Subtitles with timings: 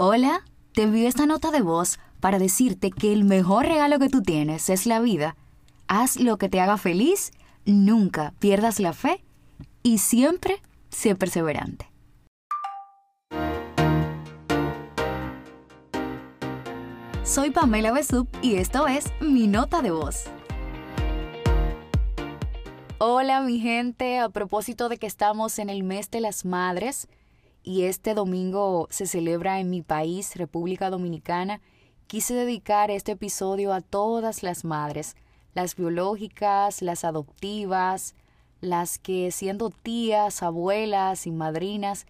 [0.00, 0.44] Hola,
[0.74, 4.70] te envío esta nota de voz para decirte que el mejor regalo que tú tienes
[4.70, 5.34] es la vida.
[5.88, 7.32] Haz lo que te haga feliz,
[7.64, 9.24] nunca pierdas la fe
[9.82, 11.90] y siempre sé perseverante.
[17.24, 20.26] Soy Pamela Besup y esto es Mi Nota de Voz.
[22.98, 27.08] Hola mi gente, a propósito de que estamos en el mes de las madres,
[27.68, 31.60] y este domingo se celebra en mi país, República Dominicana,
[32.06, 35.16] quise dedicar este episodio a todas las madres,
[35.52, 38.14] las biológicas, las adoptivas,
[38.62, 42.06] las que siendo tías, abuelas y madrinas,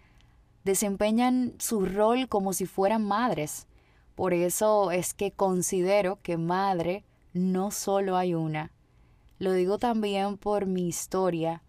[0.63, 3.67] desempeñan su rol como si fueran madres.
[4.15, 7.03] Por eso es que considero que madre
[7.33, 8.71] no solo hay una.
[9.41, 11.65] Lo digo también por mi historia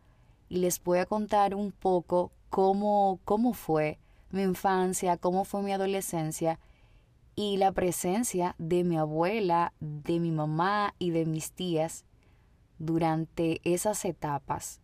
[0.48, 4.00] y les voy a contar un poco cómo, cómo fue
[4.32, 6.60] mi infancia, cómo fue mi adolescencia
[7.36, 12.06] y la presencia de mi abuela, de mi mamá y de mis tías
[12.80, 14.82] durante esas etapas.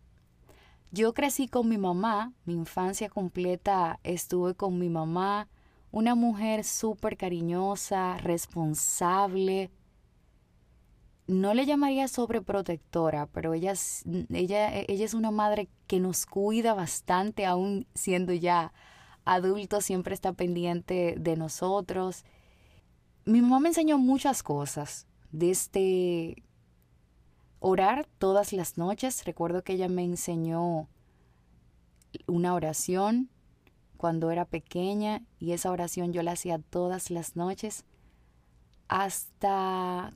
[0.92, 5.48] Yo crecí con mi mamá, mi infancia completa estuve con mi mamá,
[5.90, 9.70] una mujer súper cariñosa, responsable.
[11.26, 13.74] No le llamaría sobreprotectora, pero ella,
[14.30, 18.72] ella, ella es una madre que nos cuida bastante, aún siendo ya
[19.24, 22.24] adulto, siempre está pendiente de nosotros.
[23.24, 26.44] Mi mamá me enseñó muchas cosas, desde
[27.58, 29.24] orar todas las noches.
[29.24, 30.88] Recuerdo que ella me enseñó
[32.26, 33.28] una oración
[33.96, 37.84] cuando era pequeña y esa oración yo la hacía todas las noches
[38.88, 40.12] hasta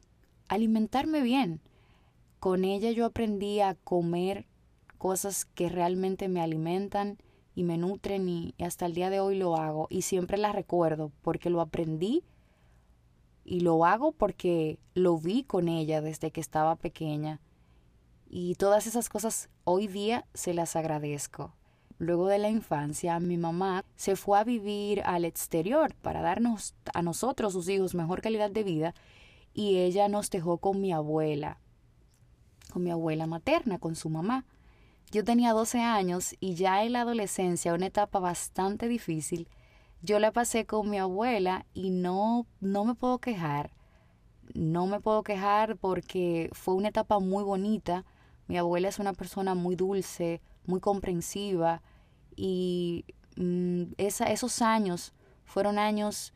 [0.51, 1.61] alimentarme bien.
[2.41, 4.47] Con ella yo aprendí a comer
[4.99, 7.19] cosas que realmente me alimentan
[7.55, 11.13] y me nutren y, hasta el día de hoy lo hago y siempre la recuerdo
[11.23, 12.25] porque lo aprendí
[13.45, 17.41] y lo hago porque lo vi con ella desde que estaba pequeña
[18.29, 21.55] y todas esas cosas hoy día se las agradezco.
[21.99, 27.03] Luego de la infancia, mi mamá se fue a vivir al exterior para darnos a
[27.03, 28.95] nosotros, sus hijos, mejor calidad de vida
[29.61, 31.61] y ella nos dejó con mi abuela,
[32.73, 34.47] con mi abuela materna, con su mamá.
[35.11, 39.49] Yo tenía 12 años y ya en la adolescencia, una etapa bastante difícil,
[40.01, 43.71] yo la pasé con mi abuela y no, no me puedo quejar.
[44.55, 48.07] No me puedo quejar porque fue una etapa muy bonita.
[48.47, 51.83] Mi abuela es una persona muy dulce, muy comprensiva
[52.35, 53.05] y
[53.37, 55.13] mm, esos años
[55.45, 56.33] fueron años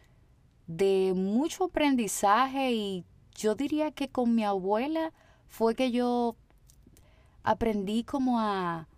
[0.67, 5.13] de mucho aprendizaje y yo diría que con mi abuela
[5.49, 6.37] fue que yo
[7.43, 8.89] aprendí como a,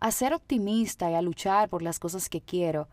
[0.00, 2.88] a ser optimista y a luchar por las cosas que quiero.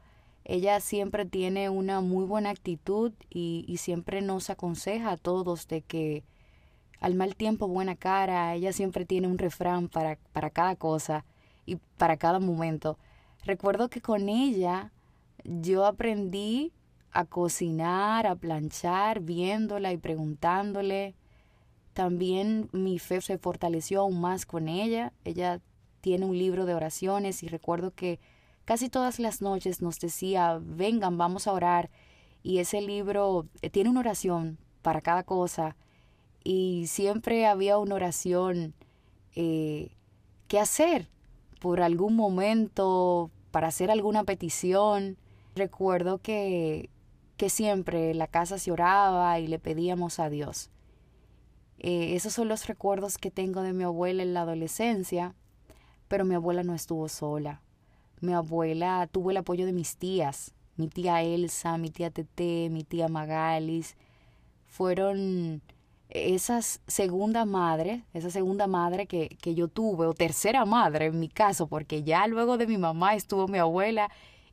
[0.45, 5.81] Ella siempre tiene una muy buena actitud y, y siempre nos aconseja a todos de
[5.81, 6.23] que
[7.00, 11.25] al mal tiempo buena cara, ella siempre tiene un refrán para, para cada cosa
[11.65, 12.97] y para cada momento.
[13.44, 14.91] Recuerdo que con ella
[15.44, 16.71] yo aprendí
[17.13, 21.16] a cocinar, a planchar, viéndola y preguntándole.
[21.94, 25.13] También mi fe se fortaleció aún más con ella.
[25.24, 25.62] Ella
[26.01, 28.19] tiene un libro de oraciones y recuerdo que
[28.66, 31.91] casi todas las noches nos decía, vengan, vamos a orar.
[32.41, 35.75] Y ese libro eh, tiene una oración para cada cosa
[36.44, 38.74] y siempre había una oración
[39.35, 39.91] eh,
[40.47, 41.09] que hacer
[41.59, 45.18] por algún momento, para hacer alguna petición.
[45.56, 46.90] Recuerdo que,
[47.38, 50.69] que siempre la casa se oraba y le pedíamos a Dios.
[51.79, 55.35] Eh, esos son los recuerdos que tengo de mi abuela en la adolescencia,
[56.07, 57.61] pero mi abuela no estuvo sola.
[58.21, 62.83] Mi abuela tuvo el apoyo de mis tías, mi tía Elsa, mi tía Tete, mi
[62.83, 63.97] tía Magalis.
[64.65, 65.61] Fueron
[66.09, 71.27] esas segunda madre, esa segunda madre que, que yo tuve, o tercera madre en mi
[71.27, 74.09] caso, porque ya luego de mi mamá estuvo mi abuela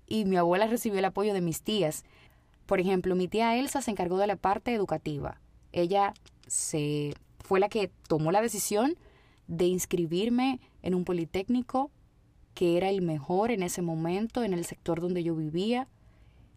[0.06, 2.04] y mi abuela recibió el apoyo de mis tías.
[2.71, 5.41] Por ejemplo, mi tía Elsa se encargó de la parte educativa.
[5.72, 6.15] Ella
[6.47, 8.95] se fue la que tomó la decisión
[9.49, 11.91] de inscribirme en un politécnico
[12.55, 15.89] que era el mejor en ese momento en el sector donde yo vivía.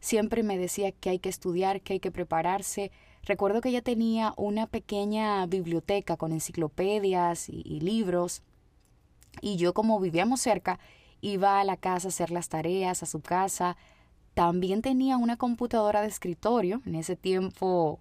[0.02, 2.92] Siempre me decía que hay que estudiar, que hay que prepararse.
[3.24, 8.44] Recuerdo que ella tenía una pequeña biblioteca con enciclopedias y, y libros.
[9.42, 10.80] Y yo como vivíamos cerca,
[11.22, 13.78] iba a la casa a hacer las tareas, a su casa.
[14.34, 16.82] También tenía una computadora de escritorio.
[16.86, 18.00] En ese tiempo,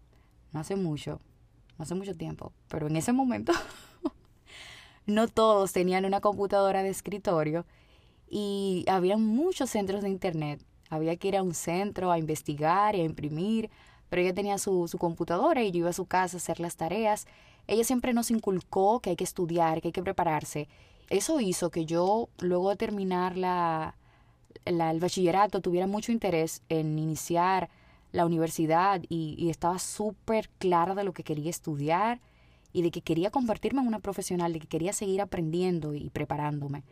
[0.52, 1.20] no hace mucho,
[1.78, 3.52] hace mucho tiempo, pero en ese momento
[5.06, 7.66] no todos tenían una computadora de escritorio
[8.28, 10.64] y había muchos centros de internet.
[10.88, 13.70] Había que ir a un centro a investigar y a imprimir,
[14.08, 16.76] pero ella tenía su, su computadora y yo iba a su casa a hacer las
[16.76, 17.26] tareas.
[17.66, 20.68] Ella siempre nos inculcó que hay que estudiar, que hay que prepararse.
[21.10, 23.96] Eso hizo que yo, luego de terminar la,
[24.64, 27.70] el bachillerato, tuviera mucho interés en iniciar
[28.12, 32.20] la universidad y, estaba súper clara de lo que quería estudiar
[32.72, 36.84] y de que quería convertirme en una profesional, de que quería seguir aprendiendo y preparándome.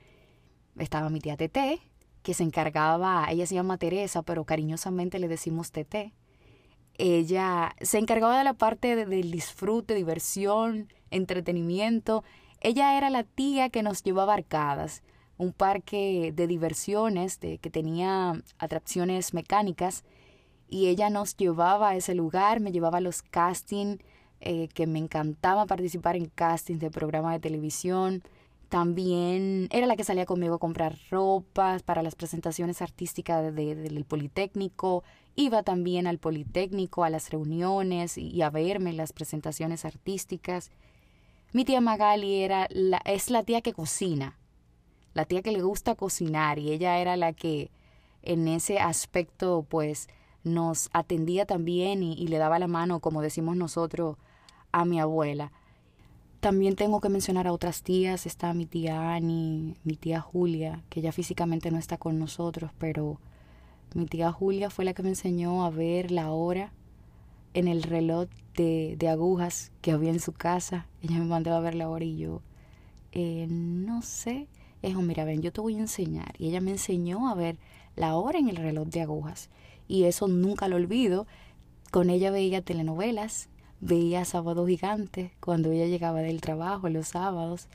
[0.79, 1.81] Estaba mi tía Tete,
[2.23, 6.13] que se encargaba, ella se llama Teresa, pero cariñosamente le decimos Tete.
[6.95, 12.25] Ella se encargaba de la parte del disfrute, diversión, entretenimiento.
[12.61, 15.03] Ella era la tía que nos llevaba arcadas,
[15.41, 20.05] un parque de diversiones de, que tenía atracciones mecánicas
[20.69, 24.01] y ella nos llevaba a ese lugar, me llevaba a los castings,
[24.43, 28.23] eh, que me encantaba participar en castings de programas de televisión.
[28.69, 35.05] También era la que salía conmigo a comprar ropas para las presentaciones artísticas del Politécnico.
[35.37, 40.71] Iba también al Politécnico, a las reuniones y a verme las presentaciones artísticas.
[41.53, 44.37] Mi tía Magali era la, es la tía que cocina
[45.15, 47.71] la tía que le gusta cocinar y ella era la que
[48.23, 50.09] en ese aspecto pues
[50.45, 54.17] nos atendía también y, le daba la mano, como decimos nosotros,
[54.73, 55.53] a mi abuela.
[56.41, 61.03] También tengo que mencionar a otras tías, está mi tía Annie, mi tía Julia, que
[61.03, 63.21] ya físicamente no está con nosotros, pero
[63.95, 66.73] mi tía Julia fue la que me enseñó a ver la hora
[67.53, 70.87] en el reloj de, de agujas que había en su casa.
[71.03, 72.41] Ella me mandaba a ver la hora y yo,
[73.13, 74.49] eh, no sé,
[74.89, 76.35] dijo, mira, ven, yo te voy a enseñar.
[76.39, 77.59] Y ella me enseñó a ver
[77.97, 79.51] la hora en el reloj de agujas.
[79.89, 81.27] Y eso nunca lo olvido.
[81.91, 83.49] Con ella veía telenovelas,
[83.81, 87.69] veía Sábado Gigante cuando ella llegaba del trabajo los sábados.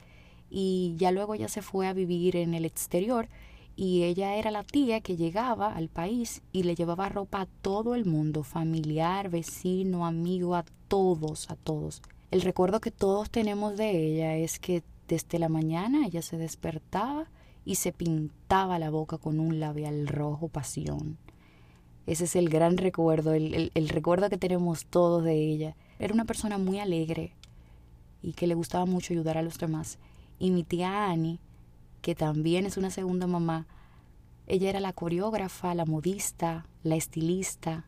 [0.50, 3.28] Y ya luego ella se fue a vivir en el exterior
[3.76, 7.96] y ella era la tía que llegaba al país y le llevaba ropa a todo
[7.96, 12.02] el mundo, familiar, vecino, amigo, a todos, a todos.
[12.32, 17.28] El recuerdo que todos tenemos de ella es que desde la mañana ella se despertaba
[17.66, 21.18] y se pintaba la boca con un labial rojo pasión.
[22.06, 25.76] Ese es el gran recuerdo, el, recuerdo que tenemos todos de ella.
[25.98, 27.34] Era una persona muy alegre
[28.22, 29.98] y que le gustaba mucho ayudar a los demás.
[30.38, 31.40] Y mi tía Annie,
[32.02, 33.66] que también es una segunda mamá,
[34.46, 37.86] ella era la coreógrafa, la modista, la estilista.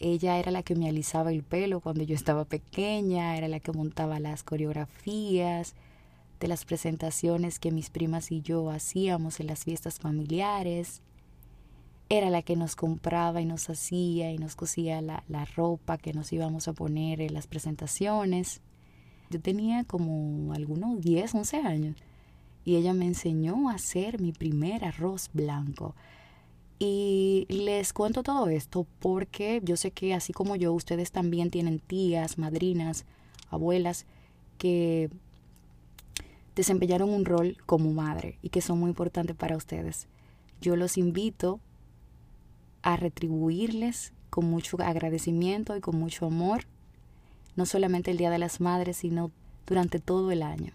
[0.00, 3.70] Ella era la que me alisaba el pelo cuando yo estaba pequeña, era la que
[3.70, 5.76] montaba las coreografías,
[6.40, 11.02] de las presentaciones que mis primas y yo hacíamos en las fiestas familiares.
[12.08, 16.32] Era la que nos compraba y nos hacía y nos cosía la, ropa que nos
[16.32, 18.60] íbamos a poner en las presentaciones.
[19.30, 21.96] Yo tenía como algunos 10, 11 años
[22.64, 25.94] y ella me enseñó a hacer mi primer arroz blanco.
[26.78, 31.78] Y les cuento todo esto porque yo sé que así como yo, ustedes también tienen
[31.78, 33.06] tías, madrinas,
[33.50, 34.04] abuelas
[34.58, 35.10] que
[36.56, 40.08] desempeñaron un rol como madre y que son muy importantes para ustedes.
[40.60, 41.60] Yo los invito
[42.82, 46.64] a retribuirles con mucho agradecimiento y con mucho amor,
[47.54, 49.30] no solamente el Día de las Madres, sino
[49.66, 50.72] durante todo el año.